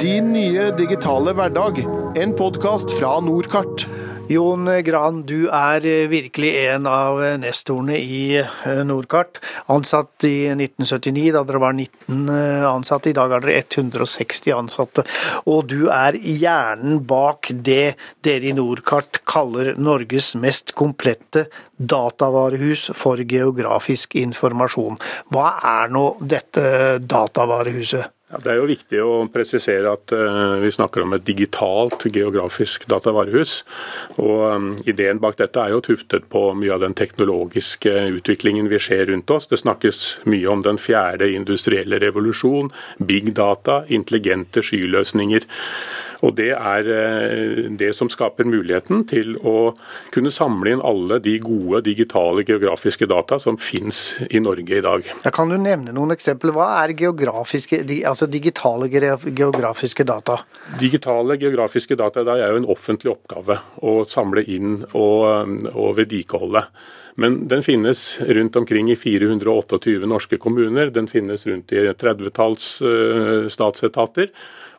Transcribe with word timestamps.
Din 0.00 0.32
nye 0.32 0.72
digitale 0.74 1.30
hverdag. 1.38 1.76
En 2.18 2.32
podkast 2.34 2.90
fra 2.98 3.20
Nordkart. 3.22 3.84
Jon 4.26 4.66
Gran, 4.82 5.20
du 5.22 5.46
er 5.54 5.84
virkelig 6.10 6.48
en 6.64 6.88
av 6.90 7.20
nestorene 7.38 8.00
i 8.02 8.40
Nordkart. 8.88 9.38
Ansatt 9.70 10.26
i 10.26 10.48
1979, 10.50 11.28
da 11.36 11.44
dere 11.46 11.60
var 11.62 11.76
19 11.78 12.26
ansatte. 12.66 13.12
I 13.12 13.14
dag 13.14 13.36
er 13.36 13.44
dere 13.44 13.60
160 13.62 14.56
ansatte. 14.56 15.04
Og 15.46 15.70
du 15.70 15.86
er 15.94 16.18
hjernen 16.18 16.98
bak 17.06 17.52
det 17.54 17.94
dere 18.26 18.50
i 18.50 18.56
Nordkart 18.58 19.22
kaller 19.30 19.76
Norges 19.78 20.32
mest 20.34 20.74
komplette 20.74 21.46
datavarehus 21.78 22.88
for 22.98 23.22
geografisk 23.22 24.18
informasjon. 24.18 24.98
Hva 25.30 25.54
er 25.76 25.94
nå 25.94 26.08
dette 26.18 26.98
datavarehuset? 26.98 28.13
Ja, 28.32 28.38
det 28.40 28.50
er 28.50 28.56
jo 28.56 28.68
viktig 28.70 29.00
å 29.04 29.16
presisere 29.28 29.90
at 29.92 30.12
uh, 30.16 30.56
vi 30.62 30.70
snakker 30.72 31.04
om 31.04 31.12
et 31.12 31.26
digitalt 31.26 32.06
geografisk 32.08 32.86
datavarehus. 32.88 33.58
Og 34.16 34.44
um, 34.48 34.70
Ideen 34.88 35.20
bak 35.20 35.36
dette 35.36 35.60
er 35.60 35.74
jo 35.74 35.82
tuftet 35.84 36.24
på 36.32 36.46
mye 36.56 36.72
av 36.72 36.80
den 36.86 36.96
teknologiske 36.96 37.92
utviklingen 38.16 38.70
vi 38.72 38.80
ser 38.80 39.04
rundt 39.12 39.28
oss. 39.30 39.50
Det 39.50 39.60
snakkes 39.60 40.00
mye 40.32 40.48
om 40.48 40.64
den 40.64 40.80
fjerde 40.80 41.28
industrielle 41.36 42.00
revolusjon, 42.00 42.72
big 42.96 43.34
data, 43.36 43.82
intelligente 43.92 44.64
skyløsninger. 44.64 45.44
Og 46.24 46.34
Det 46.38 46.50
er 46.54 46.88
eh, 46.88 47.68
det 47.76 47.90
som 47.96 48.08
skaper 48.12 48.48
muligheten 48.48 49.04
til 49.10 49.36
å 49.44 49.74
kunne 50.14 50.32
samle 50.34 50.74
inn 50.74 50.84
alle 50.84 51.20
de 51.22 51.36
gode 51.42 51.82
digitale 51.86 52.44
geografiske 52.46 53.08
data 53.10 53.38
som 53.42 53.58
finnes 53.60 54.14
i 54.30 54.40
Norge 54.42 54.78
i 54.78 54.84
dag. 54.84 55.06
Da 55.24 55.32
kan 55.34 55.52
du 55.52 55.58
nevne 55.60 55.94
noen 55.94 56.14
eksempler? 56.16 56.54
Hva 56.56 56.70
er 56.82 56.94
altså 56.94 58.28
digitale 58.30 58.88
geografiske 58.90 60.06
data? 60.08 60.40
Digitale 60.80 61.38
geografiske 61.40 61.98
data 61.98 62.24
er 62.24 62.50
jo 62.54 62.62
en 62.62 62.70
offentlig 62.72 63.14
oppgave 63.14 63.60
å 63.84 63.96
samle 64.08 64.44
inn 64.48 64.82
og, 64.92 65.56
og 65.74 65.96
vedlikeholde. 65.98 66.64
Men 67.14 67.48
den 67.48 67.62
finnes 67.62 68.20
rundt 68.20 68.56
omkring 68.56 68.90
i 68.90 68.96
428 68.96 70.06
norske 70.06 70.36
kommuner. 70.36 70.90
Den 70.90 71.06
finnes 71.06 71.46
rundt 71.46 71.72
i 71.72 71.86
30-talls 71.92 72.68
uh, 72.82 73.48
statsetater. 73.48 74.30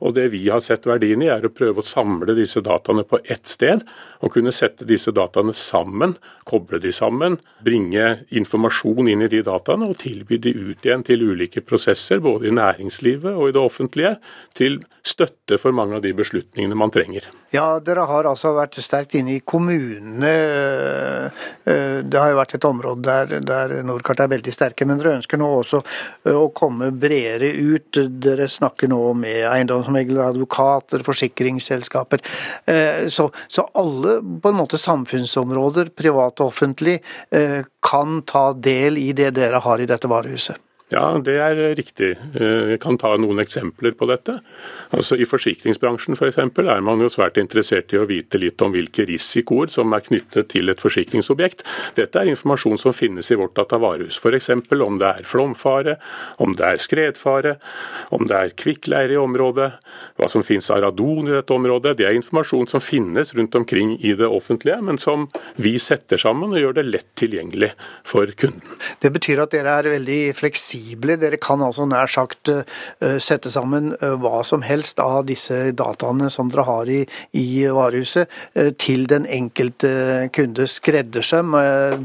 Og 0.03 0.14
Det 0.14 0.25
vi 0.33 0.41
har 0.50 0.59
sett 0.59 0.83
verdien 0.88 1.22
i, 1.23 1.30
er 1.31 1.45
å 1.47 1.53
prøve 1.56 1.80
å 1.80 1.86
samle 1.86 2.36
disse 2.36 2.59
dataene 2.59 3.06
på 3.08 3.22
ett 3.23 3.47
sted. 3.47 3.86
Og 4.19 4.33
kunne 4.33 4.52
sette 4.52 4.88
disse 4.88 5.13
dataene 5.16 5.56
sammen, 5.56 6.17
koble 6.44 6.81
de 6.83 6.91
sammen, 6.94 7.38
bringe 7.63 8.25
informasjon 8.36 9.08
inn 9.13 9.23
i 9.23 9.31
de 9.31 9.39
dataene 9.45 9.88
og 9.88 9.95
tilby 10.02 10.38
de 10.44 10.52
ut 10.52 10.83
igjen 10.86 11.06
til 11.08 11.23
ulike 11.23 11.63
prosesser, 11.63 12.19
både 12.19 12.50
i 12.50 12.53
næringslivet 12.56 13.31
og 13.31 13.50
i 13.50 13.56
det 13.56 13.63
offentlige, 13.63 14.16
til 14.58 14.81
støtte 15.06 15.58
for 15.61 15.75
mange 15.75 15.95
av 15.95 16.03
de 16.03 16.11
beslutningene 16.17 16.75
man 16.78 16.91
trenger. 16.91 17.30
Ja, 17.56 17.80
Dere 17.80 18.03
har 18.09 18.28
altså 18.28 18.52
vært 18.58 18.75
sterkt 18.83 19.16
inne 19.16 19.38
i 19.38 19.44
kommunene. 19.45 20.36
det 21.63 22.16
det 22.16 22.22
har 22.25 22.33
jo 22.33 22.39
vært 22.41 22.55
et 22.57 22.67
område 22.67 23.05
der, 23.05 23.45
der 23.45 23.75
Nordkart 23.85 24.23
er 24.23 24.31
veldig 24.33 24.53
sterke, 24.55 24.87
men 24.87 24.99
dere 25.01 25.15
ønsker 25.19 25.39
nå 25.41 25.49
også 25.61 25.81
å 26.31 26.45
komme 26.57 26.91
bredere 26.91 27.51
ut. 27.53 28.01
Dere 28.25 28.49
snakker 28.51 28.91
nå 28.91 28.99
med 29.17 29.45
eiendomsmeglere, 29.49 30.31
advokater, 30.33 31.05
forsikringsselskaper. 31.05 32.23
Så, 33.11 33.29
så, 33.47 33.67
alle 33.77 34.19
på 34.41 34.51
en 34.51 34.59
måte 34.59 34.79
samfunnsområder, 34.81 35.93
privat 35.97 36.41
og 36.41 36.53
offentlig, 36.53 36.99
kan 37.85 38.21
ta 38.27 38.47
del 38.53 38.99
i 39.01 39.11
det 39.17 39.33
dere 39.37 39.61
har 39.63 39.81
i 39.81 39.89
dette 39.89 40.09
varehuset. 40.11 40.64
Ja, 40.94 41.16
det 41.17 41.33
er 41.41 41.58
riktig. 41.73 42.11
Jeg 42.38 42.78
kan 42.83 43.00
ta 43.02 43.16
noen 43.17 43.41
eksempler 43.41 43.95
på 43.97 44.05
dette. 44.05 44.36
Altså 44.94 45.16
I 45.17 45.25
forsikringsbransjen 45.25 46.14
f.eks. 46.14 46.38
For 46.53 46.69
er 46.69 46.83
man 46.86 47.02
jo 47.02 47.09
svært 47.09 47.39
interessert 47.41 47.89
i 47.95 47.97
å 47.97 48.05
vite 48.05 48.38
litt 48.38 48.61
om 48.61 48.69
hvilke 48.75 49.08
risikoer 49.09 49.72
som 49.73 49.95
er 49.97 50.03
knyttet 50.06 50.52
til 50.53 50.69
et 50.69 50.83
forsikringsobjekt. 50.83 51.63
Dette 51.97 52.22
er 52.22 52.30
informasjon 52.30 52.78
som 52.78 52.94
finnes 52.94 53.31
i 53.34 53.38
vårt 53.40 53.56
datavarehus. 53.57 54.19
F.eks. 54.22 54.51
om 54.85 55.00
det 55.01 55.09
er 55.09 55.25
flomfare, 55.25 55.95
om 56.38 56.53
det 56.53 56.69
er 56.69 56.85
skredfare, 56.85 57.56
om 58.13 58.29
det 58.29 58.38
er 58.38 58.53
kvikkleire 58.53 59.18
i 59.18 59.19
området, 59.24 59.72
hva 60.22 60.29
som 60.29 60.45
finnes 60.45 60.69
av 60.69 60.84
radon 60.85 61.31
i 61.31 61.35
dette 61.40 61.57
området. 61.57 61.95
Det 61.97 62.06
er 62.12 62.19
informasjon 62.19 62.69
som 62.69 62.84
finnes 62.84 63.34
rundt 63.34 63.57
omkring 63.57 63.97
i 64.06 64.13
det 64.13 64.29
offentlige, 64.29 64.78
men 64.85 65.01
som 65.01 65.25
vi 65.57 65.79
setter 65.81 66.22
sammen 66.22 66.53
og 66.53 66.62
gjør 66.62 66.78
det 66.78 66.88
lett 66.91 67.12
tilgjengelig 67.18 67.74
for 68.06 68.29
kunden. 68.38 68.78
Det 69.01 69.09
betyr 69.18 69.41
at 69.47 69.57
dere 69.57 69.79
er 69.81 69.94
veldig 69.97 70.22
fleksible 70.38 70.75
fleksible. 70.75 71.18
Dere 71.18 71.38
kan 71.38 71.62
altså 71.62 71.86
nær 71.86 72.08
sagt 72.08 72.50
eh, 72.50 73.19
sette 73.19 73.50
sammen 73.50 73.96
eh, 74.02 74.16
hva 74.19 74.44
som 74.44 74.62
helst 74.62 75.00
av 75.00 75.25
disse 75.25 75.72
dataene 75.74 76.30
som 76.30 76.50
dere 76.50 76.66
har 76.66 76.88
i, 76.88 77.06
i 77.34 77.66
varehuset, 77.68 78.28
eh, 78.56 78.74
til 78.78 79.08
den 79.08 79.25
enkelte 79.25 80.30
kunde. 80.34 80.68
Skreddersøm 80.68 81.56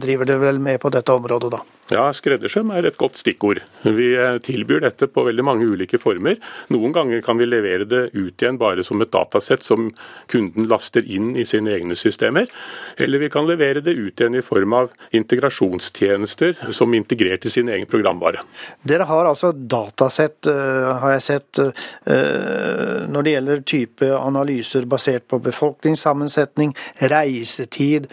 driver 0.00 0.24
dere 0.26 0.40
vel 0.40 0.58
med 0.60 0.80
på 0.80 0.90
dette 0.90 1.12
området 1.12 1.52
da? 1.52 1.60
Ja, 1.90 2.04
skreddersøm 2.14 2.70
er 2.70 2.86
et 2.86 2.98
godt 3.00 3.18
stikkord. 3.18 3.58
Vi 3.82 4.12
eh, 4.14 4.36
tilbyr 4.46 4.84
dette 4.84 5.08
på 5.10 5.24
veldig 5.26 5.42
mange 5.42 5.66
ulike 5.66 5.98
former. 5.98 6.36
Noen 6.70 6.92
ganger 6.94 7.22
kan 7.26 7.40
vi 7.40 7.48
levere 7.48 7.86
det 7.88 8.02
ut 8.14 8.38
igjen 8.38 8.60
bare 8.60 8.84
som 8.86 9.02
et 9.02 9.10
datasett 9.10 9.66
som 9.66 9.88
kunden 10.30 10.68
laster 10.70 11.02
inn 11.02 11.32
i 11.34 11.46
sine 11.48 11.72
egne 11.74 11.96
systemer. 11.98 12.46
Eller 12.94 13.24
vi 13.24 13.30
kan 13.34 13.48
levere 13.48 13.82
det 13.82 13.96
ut 13.98 14.22
igjen 14.22 14.38
i 14.38 14.44
form 14.44 14.76
av 14.78 14.92
integrasjonstjenester 15.18 16.70
som 16.76 16.94
integrert 16.94 17.48
i 17.48 17.52
sin 17.56 17.72
egen 17.74 17.90
programvare. 17.90 18.44
Dere 18.86 19.08
har 19.10 19.26
altså 19.32 19.50
datasett, 19.50 20.46
eh, 20.46 20.92
har 21.02 21.16
jeg 21.16 21.26
sett, 21.26 21.58
eh, 21.58 23.02
når 23.10 23.26
det 23.26 23.34
gjelder 23.34 23.66
type 23.66 24.12
analyser 24.20 24.86
basert 24.86 25.26
på 25.26 25.42
befolkningssammensetning, 25.42 26.76
reisetid 27.10 28.06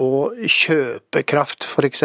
og 0.00 0.38
kjøpekraft 0.48 1.66
f.eks. 1.68 2.02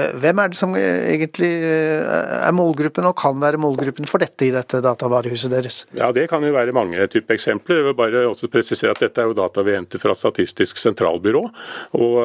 Eh, 0.00 0.16
hvem 0.20 0.40
er 0.40 0.52
det 0.52 0.58
som 0.58 0.74
eh, 0.78 1.12
egentlig 1.14 1.50
eh, 1.66 2.10
er 2.40 2.54
målgruppen, 2.56 3.06
og 3.08 3.16
kan 3.20 3.38
være 3.40 3.60
målgruppen 3.60 4.08
for 4.08 4.22
dette 4.22 4.46
i 4.46 4.52
dette 4.54 4.80
datavarehuset 4.84 5.52
deres? 5.52 5.82
Ja, 5.98 6.10
Det 6.16 6.28
kan 6.30 6.44
jo 6.44 6.52
være 6.54 6.74
mange 6.76 7.06
typer 7.12 7.36
eksempler. 7.36 7.80
Jeg 7.80 7.88
vil 7.90 7.98
bare 7.98 8.24
også 8.28 8.50
presisere 8.52 8.94
at 8.94 9.02
Dette 9.02 9.22
er 9.22 9.30
jo 9.30 9.36
data 9.36 9.64
vi 9.64 9.76
henter 9.76 10.02
fra 10.02 10.14
Statistisk 10.16 10.78
sentralbyrå. 10.80 11.42
og 11.98 12.16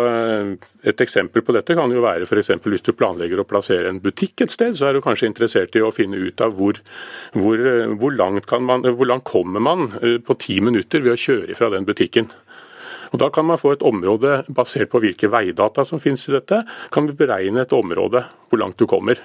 Et 0.84 1.02
eksempel 1.02 1.41
på 1.41 1.53
dette 1.56 1.75
kan 1.75 1.91
jo 1.91 2.03
være 2.03 2.28
f.eks. 2.28 2.52
hvis 2.62 2.84
du 2.85 2.91
planlegger 2.94 3.40
å 3.40 3.47
plassere 3.47 3.90
en 3.90 4.02
butikk 4.03 4.44
et 4.44 4.52
sted, 4.52 4.75
så 4.75 4.90
er 4.90 4.94
du 4.94 5.02
kanskje 5.02 5.30
interessert 5.30 5.75
i 5.75 5.81
å 5.81 5.94
finne 5.96 6.19
ut 6.19 6.41
av 6.41 6.53
hvor, 6.58 6.80
hvor, 7.34 7.64
hvor, 7.96 8.12
langt, 8.12 8.52
man, 8.59 8.84
hvor 8.84 9.08
langt 9.09 9.25
kommer 9.25 9.64
man 9.64 9.88
på 10.25 10.38
ti 10.40 10.59
minutter 10.59 11.02
ved 11.02 11.16
å 11.16 11.22
kjøre 11.22 11.58
fra 11.58 11.72
den 11.74 11.88
butikken. 11.88 12.30
Og 13.11 13.19
Da 13.19 13.29
kan 13.29 13.45
man 13.45 13.61
få 13.61 13.75
et 13.75 13.85
område 13.85 14.43
basert 14.47 14.91
på 14.91 15.01
hvilke 15.03 15.29
veidata 15.31 15.85
som 15.85 15.99
finnes 15.99 16.27
i 16.29 16.35
dette, 16.35 16.63
kan 16.91 17.07
vi 17.07 17.17
beregne 17.17 17.61
et 17.61 17.73
område 17.73 18.25
hvor 18.49 18.61
langt 18.61 18.77
du 18.77 18.88
kommer. 18.89 19.19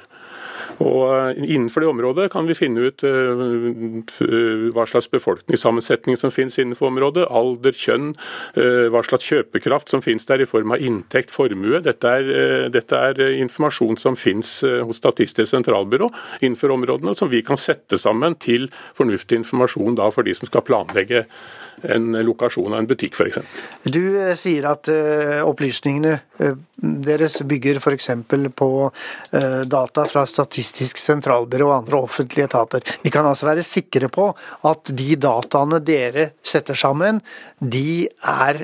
Og 0.80 1.02
eh, 1.12 1.40
Innenfor 1.54 1.84
det 1.84 1.90
området 1.90 2.28
kan 2.32 2.48
vi 2.48 2.56
finne 2.56 2.88
ut 2.88 3.04
eh, 3.06 4.70
hva 4.74 4.86
slags 4.88 5.10
befolkningssammensetning 5.12 6.18
som 6.20 6.32
finnes 6.34 6.58
innenfor 6.60 6.90
området. 6.90 7.26
Alder, 7.28 7.76
kjønn, 7.76 8.12
eh, 8.56 8.86
hva 8.92 9.02
slags 9.06 9.28
kjøpekraft 9.28 9.92
som 9.92 10.04
finnes 10.04 10.26
der 10.28 10.44
i 10.44 10.48
form 10.48 10.74
av 10.74 10.84
inntekt, 10.84 11.32
formue. 11.34 11.82
Dette 11.84 12.14
er, 12.20 12.70
dette 12.72 13.02
er 13.10 13.20
informasjon 13.40 14.00
som 14.00 14.18
finnes 14.18 14.60
hos 14.86 14.98
Statistisk 15.00 15.48
sentralbyrå 15.48 16.10
innenfor 16.44 16.74
områdene, 16.74 17.14
som 17.16 17.30
vi 17.32 17.40
kan 17.44 17.56
sette 17.60 17.96
sammen 18.00 18.36
til 18.42 18.68
fornuftig 18.98 19.38
informasjon 19.40 19.96
for 20.12 20.26
de 20.26 20.34
som 20.36 20.48
skal 20.50 20.64
planlegge 20.66 21.24
en 21.82 22.16
lokasjon 22.26 22.72
av 22.72 22.80
en 22.82 22.88
butikk 22.90 23.16
f.eks. 23.16 23.38
Du 23.88 24.02
eh, 24.20 24.34
sier 24.38 24.66
at 24.70 24.90
uh, 24.92 25.40
opplysningene 25.48 26.16
uh, 26.40 26.56
deres 26.80 27.38
bygger 27.44 27.80
f.eks. 27.80 28.08
på 28.56 28.68
data 29.70 30.04
fra 30.08 30.22
Statistisk 30.28 30.96
sentralbyrå 30.96 31.66
og 31.68 31.74
andre 31.74 31.98
offentlige 32.06 32.46
etater. 32.48 32.84
Vi 33.04 33.12
kan 33.12 33.26
altså 33.28 33.50
være 33.50 33.64
sikre 33.66 34.08
på 34.12 34.30
at 34.68 34.92
de 34.96 35.16
dataene 35.20 35.82
dere 35.84 36.30
setter 36.40 36.78
sammen, 36.78 37.20
de 37.60 38.08
er 38.08 38.62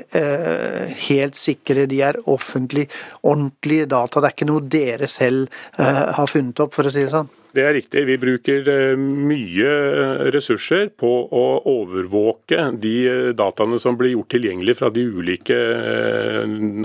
helt 1.05 1.37
sikre. 1.37 1.85
De 1.89 2.01
er 2.09 2.17
offentlig, 2.25 2.87
ordentlige 3.21 3.85
data. 3.93 4.23
Det 4.23 4.31
er 4.31 4.37
ikke 4.39 4.49
noe 4.49 4.65
dere 4.65 5.11
selv 5.11 5.53
har 5.77 6.33
funnet 6.33 6.65
opp, 6.65 6.73
for 6.73 6.89
å 6.89 6.93
si 6.93 7.05
det 7.05 7.13
sånn. 7.13 7.29
Det 7.57 7.63
er 7.65 7.73
riktig. 7.73 8.03
Vi 8.05 8.15
bruker 8.21 8.67
eh, 8.69 8.99
mye 8.99 9.69
eh, 9.69 10.27
ressurser 10.35 10.91
på 10.93 11.09
å 11.09 11.45
overvåke 11.71 12.67
de 12.77 12.93
eh, 13.09 13.29
dataene 13.37 13.79
som 13.81 13.97
blir 13.97 14.13
gjort 14.13 14.29
tilgjengelig 14.35 14.75
fra 14.77 14.91
de 14.93 15.05
ulike 15.07 15.57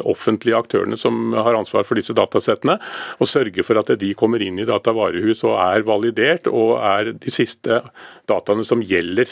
offentlige 0.09 0.57
aktørene 0.57 0.97
som 0.97 1.35
har 1.37 1.59
ansvar 1.59 1.85
for 1.85 2.01
disse 2.01 2.17
datasettene, 2.17 2.79
og 3.21 3.29
sørge 3.29 3.65
for 3.67 3.81
at 3.83 3.93
de 4.01 4.15
kommer 4.17 4.41
inn 4.45 4.63
i 4.63 4.69
datavarehus 4.69 5.45
og 5.45 5.59
er 5.61 5.85
validert 5.85 6.49
og 6.49 6.79
er 6.81 7.13
de 7.21 7.33
siste 7.33 7.83
dataene 8.31 8.65
som 8.65 8.81
gjelder 8.81 9.29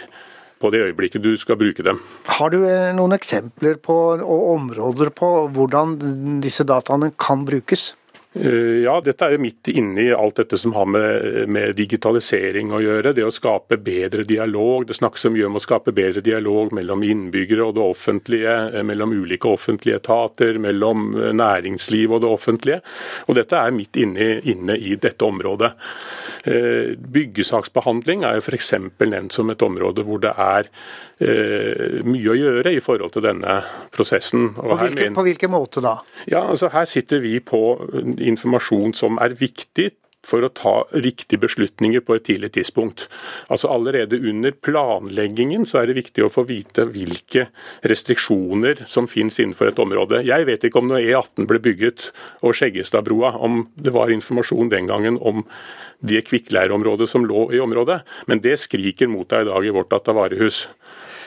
på 0.61 0.69
det 0.75 0.83
øyeblikket 0.91 1.25
du 1.25 1.33
skal 1.41 1.57
bruke 1.57 1.85
dem. 1.87 2.03
Har 2.37 2.53
du 2.53 2.61
noen 2.99 3.17
eksempler 3.17 3.81
på, 3.81 3.97
og 4.21 4.43
områder 4.59 5.09
på 5.17 5.31
hvordan 5.57 5.97
disse 6.45 6.69
dataene 6.69 7.15
kan 7.17 7.49
brukes? 7.49 7.95
Eh, 8.32 8.85
ja, 8.85 8.93
dette 9.03 9.27
er 9.27 9.35
jo 9.35 9.41
midt 9.43 9.69
inne 9.73 10.05
i 10.05 10.12
alt 10.15 10.37
dette 10.38 10.59
som 10.59 10.71
har 10.77 10.87
med, 10.87 11.49
med, 11.50 11.73
digitalisering 11.75 12.71
å 12.71 12.79
gjøre. 12.82 13.12
Det 13.17 13.25
å 13.27 13.32
skape 13.35 13.81
bedre 13.82 14.23
dialog. 14.29 14.87
Det 14.87 14.94
snakkes 14.94 15.27
mye 15.35 15.49
om 15.49 15.59
å 15.59 15.62
skape 15.62 15.91
bedre 15.94 16.23
dialog 16.23 16.71
mellom 16.77 17.03
innbyggere 17.03 17.67
og 17.67 17.75
det 17.79 17.82
offentlige, 17.82 18.55
eh, 18.71 18.87
mellom 18.87 19.17
ulike 19.19 19.50
offentlige 19.50 19.99
etater, 19.99 20.61
mellom 20.62 21.11
eh, 21.19 21.32
næringsliv 21.35 22.15
og 22.15 22.23
det 22.23 22.31
offentlige. 22.31 22.81
Og 23.27 23.35
dette 23.41 23.59
er 23.59 23.75
midt 23.75 23.99
inne, 23.99 24.37
inne 24.47 24.79
i 24.79 24.94
dette 24.94 25.27
området. 25.27 25.75
Byggesaksbehandling 26.41 28.23
er 28.25 28.38
jo 28.38 28.44
f.eks. 28.47 28.71
nevnt 29.03 29.35
som 29.35 29.50
et 29.53 29.62
område 29.62 30.06
hvor 30.06 30.23
det 30.23 30.32
er 30.41 30.71
mye 31.20 32.32
å 32.32 32.37
gjøre 32.38 32.72
i 32.72 32.81
forhold 32.81 33.12
til 33.12 33.25
denne 33.26 33.58
prosessen. 33.93 34.55
På 34.56 34.78
hvilke, 34.81 35.11
på 35.17 35.25
hvilke 35.26 35.50
måte 35.52 35.82
da? 35.84 35.99
Ja, 36.31 36.46
altså 36.49 36.70
Her 36.72 36.88
sitter 36.88 37.20
vi 37.20 37.37
på 37.44 37.61
informasjon 38.17 38.96
som 38.96 39.20
er 39.20 39.37
viktig 39.37 39.90
for 40.26 40.44
å 40.44 40.50
ta 40.52 40.72
riktige 41.00 41.40
beslutninger 41.40 42.02
på 42.05 42.17
et 42.17 42.26
tidlig 42.28 42.52
tidspunkt. 42.56 43.06
Altså 43.49 43.70
Allerede 43.72 44.19
under 44.28 44.52
planleggingen 44.52 45.64
så 45.69 45.81
er 45.81 45.88
det 45.88 45.99
viktig 46.00 46.26
å 46.26 46.32
få 46.32 46.44
vite 46.49 46.84
hvilke 46.93 47.46
restriksjoner 47.88 48.84
som 48.90 49.08
finnes 49.11 49.40
innenfor 49.40 49.70
et 49.70 49.81
område. 49.81 50.22
Jeg 50.28 50.49
vet 50.49 50.67
ikke 50.67 50.82
om 50.82 50.90
når 50.90 51.06
E18 51.06 51.49
ble 51.50 51.62
bygget 51.64 52.11
og 52.44 52.56
Skjeggestadbrua, 52.58 53.32
om 53.40 53.64
det 53.81 53.94
var 53.96 54.12
informasjon 54.12 54.72
den 54.72 54.90
gangen 54.90 55.17
om 55.20 55.44
det 56.05 56.26
kvikkleireområdet 56.28 57.08
som 57.08 57.25
lå 57.28 57.49
i 57.56 57.61
området, 57.61 58.00
men 58.28 58.44
det 58.44 58.58
skriker 58.61 59.08
mot 59.11 59.28
deg 59.28 59.46
i 59.46 59.50
dag 59.50 59.67
i 59.67 59.75
vårt 59.75 59.93
datavarehus. 59.93 60.67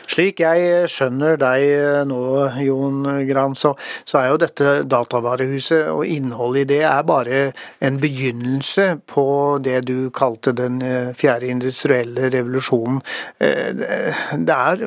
Slik 0.09 0.41
jeg 0.43 0.87
skjønner 0.91 1.37
deg 1.41 2.05
nå, 2.09 2.19
Jon 2.63 3.03
Gran, 3.27 3.55
så, 3.57 3.73
så, 4.05 4.19
er 4.19 4.31
jo 4.31 4.39
dette 4.41 4.73
datavarehuset 4.89 5.89
og 5.93 6.05
innholdet 6.05 6.65
i 6.65 6.69
det 6.73 6.81
er 6.87 7.03
bare 7.07 7.41
en 7.83 7.99
begynnelse 8.01 8.87
på 9.09 9.25
det 9.63 9.83
du 9.89 10.09
kalte 10.15 10.53
den 10.57 10.81
eh, 10.85 11.11
fjerde 11.17 11.49
industrielle 11.51 12.29
revolusjonen. 12.33 13.01
Eh, 13.43 13.71
det 13.73 14.57
er 14.57 14.83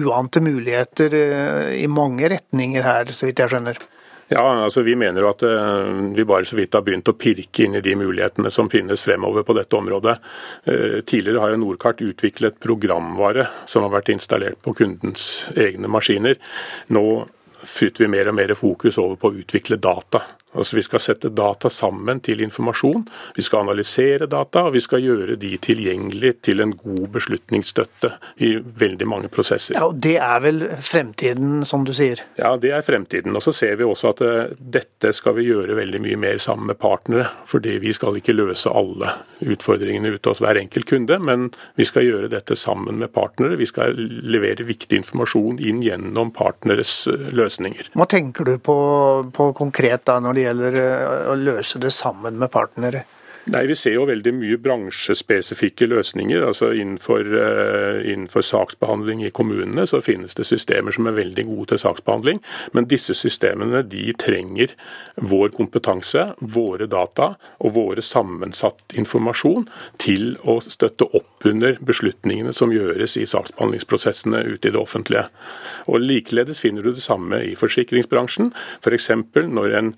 uante 0.00 0.42
muligheter 0.44 1.16
eh, 1.16 1.80
i 1.82 1.88
mange 1.90 2.30
retninger 2.32 2.86
her, 2.86 3.12
så 3.14 3.28
vidt 3.28 3.42
jeg 3.42 3.54
skjønner. 3.54 3.80
Ja, 4.30 4.44
altså 4.64 4.84
Vi 4.86 4.94
mener 4.94 5.24
jo 5.24 5.30
at 5.32 5.42
uh, 5.42 5.88
vi 6.14 6.24
bare 6.24 6.46
så 6.46 6.54
vidt 6.54 6.76
har 6.78 6.84
begynt 6.86 7.08
å 7.10 7.16
pirke 7.18 7.64
inn 7.64 7.74
i 7.74 7.82
de 7.82 7.96
mulighetene 7.98 8.52
som 8.54 8.70
finnes 8.70 9.02
fremover 9.02 9.42
på 9.42 9.56
dette 9.58 9.74
området. 9.74 10.14
Uh, 10.68 11.00
tidligere 11.02 11.42
har 11.42 11.50
jo 11.50 11.58
Nordkart 11.64 12.04
utviklet 12.06 12.60
programvare 12.62 13.48
som 13.66 13.82
har 13.82 13.90
vært 13.96 14.12
installert 14.14 14.60
på 14.62 14.76
kundens 14.78 15.48
egne 15.58 15.90
maskiner. 15.90 16.38
Nå 16.94 17.04
flytter 17.60 18.06
vi 18.06 18.12
mer 18.14 18.30
og 18.30 18.38
mer 18.38 18.54
fokus 18.54 19.00
over 19.02 19.18
på 19.18 19.32
å 19.32 19.42
utvikle 19.42 19.80
data. 19.82 20.22
Altså 20.54 20.76
Vi 20.76 20.82
skal 20.82 21.02
sette 21.02 21.30
data 21.30 21.70
sammen 21.70 22.20
til 22.24 22.42
informasjon, 22.42 23.04
vi 23.36 23.42
skal 23.46 23.64
analysere 23.64 24.26
data 24.30 24.64
og 24.66 24.74
vi 24.74 24.82
skal 24.82 25.04
gjøre 25.04 25.36
de 25.40 25.52
tilgjengelig 25.62 26.32
til 26.46 26.62
en 26.64 26.72
god 26.74 27.06
beslutningsstøtte 27.14 28.10
i 28.42 28.56
veldig 28.58 29.06
mange 29.08 29.30
prosesser. 29.32 29.76
Ja, 29.78 29.86
og 29.86 30.00
Det 30.00 30.16
er 30.18 30.40
vel 30.42 30.64
fremtiden, 30.82 31.64
som 31.66 31.84
du 31.86 31.92
sier? 31.94 32.22
Ja, 32.38 32.56
det 32.60 32.72
er 32.74 32.82
fremtiden. 32.82 33.36
Og 33.36 33.44
så 33.44 33.54
ser 33.54 33.76
vi 33.78 33.86
også 33.86 34.10
at 34.14 34.22
uh, 34.24 34.54
dette 34.58 35.12
skal 35.16 35.36
vi 35.38 35.46
gjøre 35.48 35.76
veldig 35.78 36.00
mye 36.02 36.18
mer 36.20 36.40
sammen 36.42 36.66
med 36.70 36.80
partnere. 36.80 37.28
Fordi 37.46 37.78
vi 37.82 37.92
skal 37.94 38.18
ikke 38.18 38.34
løse 38.34 38.72
alle 38.74 39.12
utfordringene 39.40 40.14
ute 40.16 40.32
hos 40.32 40.42
hver 40.42 40.58
enkelt 40.60 40.88
kunde, 40.90 41.18
men 41.22 41.50
vi 41.78 41.86
skal 41.88 42.06
gjøre 42.08 42.32
dette 42.32 42.56
sammen 42.58 42.98
med 43.00 43.12
partnere. 43.14 43.58
Vi 43.60 43.68
skal 43.70 43.94
levere 43.96 44.66
viktig 44.66 45.02
informasjon 45.02 45.60
inn 45.62 45.82
gjennom 45.84 46.34
partneres 46.34 47.04
uh, 47.10 47.30
løsninger. 47.36 47.92
Hva 47.94 48.08
tenker 48.10 48.50
du 48.50 48.56
på, 48.58 48.78
på 49.36 49.50
konkret 49.56 50.06
da 50.08 50.18
når 50.20 50.39
det 50.39 50.39
det 50.40 50.48
gjelder 50.48 50.82
eh, 50.82 51.30
å 51.30 51.38
løse 51.38 51.80
det 51.82 51.92
sammen 51.94 52.40
med 52.40 52.52
partnere? 52.52 53.04
Nei, 53.48 53.66
Vi 53.66 53.74
ser 53.74 53.94
jo 53.96 54.04
veldig 54.04 54.32
mye 54.36 54.58
bransjespesifikke 54.60 55.88
løsninger. 55.88 56.42
altså 56.44 56.72
innenfor, 56.76 57.20
uh, 57.20 58.04
innenfor, 58.04 58.42
saksbehandling 58.42 59.24
i 59.24 59.30
kommunene 59.30 59.86
så 59.86 60.00
finnes 60.00 60.34
det 60.34 60.46
systemer 60.46 60.92
som 60.92 61.06
er 61.06 61.16
veldig 61.16 61.44
gode 61.46 61.66
til 61.68 61.78
saksbehandling. 61.78 62.40
Men 62.72 62.84
disse 62.84 63.14
systemene 63.14 63.82
de 63.82 64.12
trenger 64.12 64.74
vår 65.16 65.48
kompetanse, 65.56 66.34
våre 66.40 66.86
data 66.86 67.36
og 67.60 67.74
våre 67.74 68.02
sammensatt 68.02 68.94
informasjon 68.94 69.68
til 69.98 70.36
å 70.44 70.60
støtte 70.60 71.08
opp 71.16 71.44
under 71.44 71.78
beslutningene 71.80 72.52
som 72.52 72.70
gjøres 72.70 73.16
i 73.16 73.26
saksbehandlingsprosessene 73.26 74.44
ute 74.52 74.68
i 74.68 74.70
det 74.72 74.80
offentlige. 74.80 75.26
Og 75.88 76.00
Likeledes 76.00 76.60
finner 76.60 76.82
du 76.82 76.92
det 76.92 77.02
samme 77.02 77.40
i 77.42 77.56
forsikringsbransjen. 77.56 78.52
F.eks. 78.84 79.10
For 79.32 79.48
når 79.48 79.78
en 79.78 79.94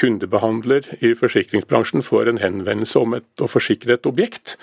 kundebehandler 0.00 0.86
i 1.00 1.14
forsikringsbransjen 1.18 2.02
får 2.02 2.30
en 2.30 2.42
henvendelse 2.42 2.98
om 3.00 3.16
et, 3.18 3.28
å 3.40 3.50
forsikre 3.50 3.98
et 3.98 4.08
objekt, 4.10 4.56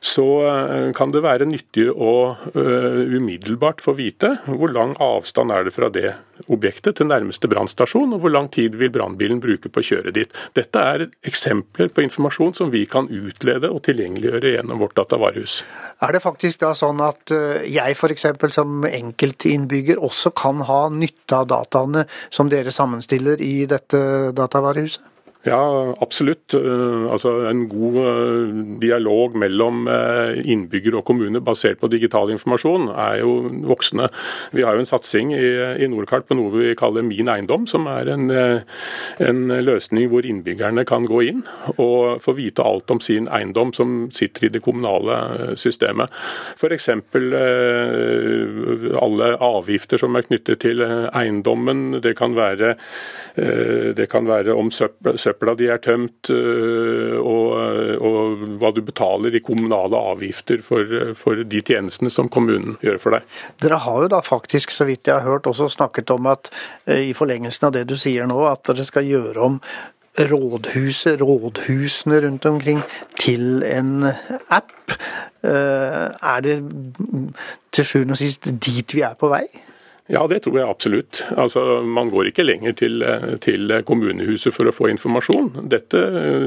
så 0.00 0.26
eh, 0.46 0.90
kan 0.96 1.12
det 1.14 1.22
være 1.24 1.48
nyttig 1.48 1.88
å 1.90 2.14
uh, 2.54 3.00
umiddelbart 3.16 3.82
få 3.82 3.94
vite 3.98 4.36
hvor 4.46 4.70
lang 4.74 4.94
avstand 5.02 5.52
er 5.54 5.66
det 5.66 5.74
fra 5.74 5.88
det 5.92 6.12
objektet 6.46 6.98
til 6.98 7.08
nærmeste 7.10 7.50
brannstasjon, 7.50 8.14
og 8.14 8.22
hvor 8.22 8.32
lang 8.32 8.48
tid 8.54 8.76
vil 8.78 8.92
brannbilen 8.94 9.40
bruke 9.42 9.70
på 9.72 9.82
å 9.82 9.86
kjøre 9.90 10.14
dit. 10.14 10.32
Dette 10.56 10.84
er 10.92 11.06
eksempler 11.26 11.90
på 11.92 12.04
informasjon 12.06 12.54
som 12.60 12.72
vi 12.74 12.84
kan 12.90 13.10
utlede 13.10 13.70
og 13.72 13.82
tilgjengeliggjøre 13.88 14.54
gjennom 14.54 14.84
vårt 14.84 14.96
datavarehus. 14.98 15.60
Er 16.04 16.14
det 16.14 16.22
faktisk 16.24 16.62
da 16.62 16.72
sånn 16.78 17.02
at 17.04 17.34
eh, 17.34 17.66
jeg 17.66 17.98
f.eks. 17.98 18.28
som 18.54 18.86
enkeltinnbygger 18.88 20.02
også 20.04 20.34
kan 20.36 20.62
ha 20.68 20.84
nytte 20.94 21.42
av 21.42 21.50
dataene 21.50 22.06
som 22.30 22.50
dere 22.52 22.74
sammenstiller 22.74 23.42
i 23.42 23.66
dette 23.70 24.32
datavarehuset? 24.36 25.02
Ja, 25.46 25.94
absolutt. 26.02 26.54
Eh, 26.54 27.12
altså 27.12 27.30
En 27.46 27.68
god 27.70 27.96
eh, 28.02 28.48
dialog 28.82 29.36
mellom 29.38 29.86
innbyggere 29.86 30.42
innbygger 30.58 30.96
og 30.98 31.04
kommune 31.06 31.40
basert 31.40 31.78
på 31.78 31.88
digital 31.88 32.30
informasjon 32.34 32.88
er 32.90 33.20
jo 33.22 33.48
voksende. 33.70 34.08
Vi 34.52 34.62
har 34.66 34.74
jo 34.74 34.82
en 34.82 34.88
satsing 34.88 35.30
i 35.32 35.86
Nordkart 35.88 36.26
på 36.26 36.34
noe 36.34 36.50
vi 36.52 36.74
kaller 36.78 37.06
Min 37.06 37.28
eiendom, 37.30 37.66
som 37.70 37.86
er 37.86 38.08
en, 38.10 38.30
en, 38.30 39.40
løsning 39.62 40.08
hvor 40.10 40.26
innbyggerne 40.26 40.84
kan 40.88 41.06
gå 41.06 41.22
inn 41.28 41.42
og 41.76 42.20
få 42.22 42.34
vite 42.36 42.64
alt 42.66 42.90
om 42.90 43.00
sin 43.00 43.28
eiendom 43.30 43.72
som 43.76 44.10
sitter 44.14 44.48
i 44.48 44.52
det 44.52 44.62
kommunale 44.64 45.54
systemet. 45.56 46.10
F.eks. 46.58 46.88
alle 49.02 49.30
avgifter 49.48 50.02
som 50.02 50.16
er 50.18 50.26
knyttet 50.26 50.62
til 50.66 50.82
eiendommen. 50.82 52.00
Det 52.02 52.16
kan 52.18 52.36
være, 52.36 52.74
det 53.36 54.08
kan 54.10 54.28
være 54.28 54.56
om 54.58 54.70
søppel 54.74 55.18
søpla 55.28 55.54
di 55.58 55.68
er 55.70 55.80
tømt, 55.84 56.30
øh, 56.32 57.18
og, 57.20 58.00
og, 58.00 58.46
hva 58.60 58.72
du 58.74 58.80
betaler 58.86 59.36
i 59.36 59.42
kommunale 59.44 60.00
avgifter 60.12 60.62
for, 60.64 61.12
for, 61.18 61.44
de 61.48 61.62
tjenestene 61.64 62.12
som 62.12 62.30
kommunen 62.32 62.78
gjør 62.84 62.98
for 63.02 63.18
deg. 63.18 63.28
Dere 63.62 63.82
har 63.84 64.02
jo 64.04 64.10
da 64.16 64.22
faktisk, 64.24 64.74
så 64.74 64.88
vidt 64.88 65.08
jeg 65.08 65.20
har 65.20 65.28
hørt, 65.28 65.46
også 65.50 65.70
snakket 65.72 66.10
om 66.14 66.30
at 66.30 66.50
øh, 66.88 67.04
i 67.10 67.14
forlengelsen 67.16 67.70
av 67.70 67.76
det 67.76 67.86
du 67.90 67.96
sier 68.00 68.28
nå, 68.30 68.42
at 68.50 68.64
dere 68.68 68.88
skal 68.88 69.08
gjøre 69.08 69.46
om 69.50 69.62
rådhuset, 70.18 71.20
rådhusene 71.22 72.20
rundt 72.26 72.46
omkring, 72.46 72.82
til 73.20 73.62
en 73.62 74.08
app. 74.50 74.72
Øh, 75.44 75.50
er 75.52 76.40
det 76.42 76.58
til 77.72 77.84
sjuende 77.84 78.16
og 78.16 78.18
sist 78.18 78.48
dit 78.66 78.94
vi 78.94 79.04
er 79.06 79.14
på 79.18 79.30
vei? 79.30 79.46
Ja, 80.08 80.22
det 80.28 80.38
tror 80.44 80.56
jeg 80.56 80.68
absolutt. 80.68 81.20
Altså, 81.36 81.82
Man 81.84 82.08
går 82.08 82.30
ikke 82.30 82.46
lenger 82.46 82.72
til, 82.80 83.02
til, 83.44 83.74
kommunehuset 83.84 84.54
for 84.56 84.70
å 84.70 84.72
få 84.72 84.88
informasjon. 84.88 85.50
Dette 85.68 86.00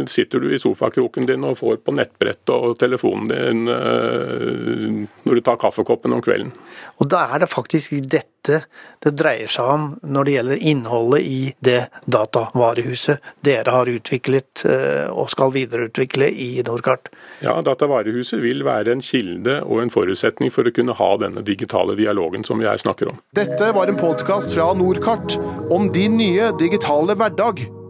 sitter 0.09 0.41
du 0.41 0.49
i 0.49 0.59
sofakroken 0.61 1.29
din 1.29 1.45
og 1.45 1.59
får 1.59 1.77
på 1.85 1.93
nettbrett 1.93 2.49
og 2.55 2.79
telefonen 2.81 3.29
din 3.29 3.69
eh, 3.69 5.05
når 5.27 5.37
du 5.37 5.43
tar 5.45 5.61
kaffekoppen 5.61 6.17
om 6.17 6.25
kvelden. 6.25 6.49
Og 6.97 7.11
da 7.13 7.27
er 7.29 7.45
det 7.45 7.51
faktisk 7.53 7.93
dette 8.01 8.30
det 8.47 9.13
dreier 9.17 9.51
seg 9.51 9.69
om 9.73 9.87
når 10.01 10.27
det 10.27 10.35
gjelder 10.35 10.63
innholdet 10.71 11.27
i 11.27 11.41
det 11.59 11.79
datavarehuset 12.05 13.33
dere 13.45 13.73
har 13.75 13.91
utviklet 13.91 14.63
eh, 14.69 15.09
og 15.09 15.29
skal 15.33 15.53
videreutvikle 15.55 16.29
i 16.31 16.49
Nordkart? 16.67 17.11
Ja, 17.41 17.57
Datavarehuset 17.65 18.41
vil 18.43 18.65
være 18.67 18.95
en 18.95 19.03
kilde 19.05 19.59
og 19.65 19.83
en 19.83 19.93
forutsetning 19.93 20.53
for 20.53 20.67
å 20.67 20.75
kunne 20.75 20.95
ha 20.97 21.11
denne 21.21 21.45
digitale 21.45 21.97
dialogen 21.99 22.45
som 22.47 22.61
jeg 22.63 22.83
snakker 22.85 23.13
om. 23.13 23.21
Dette 23.37 23.73
var 23.75 23.91
en 23.91 23.99
podkast 23.99 24.55
fra 24.55 24.71
Nordkart 24.77 25.37
om 25.73 25.89
din 25.93 26.19
nye 26.21 26.51
digitale 26.61 27.17
hverdag. 27.17 27.80